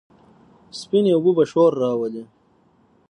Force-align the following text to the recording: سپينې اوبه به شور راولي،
سپينې 0.79 1.11
اوبه 1.15 1.31
به 1.37 1.43
شور 1.51 1.71
راولي، 1.81 2.23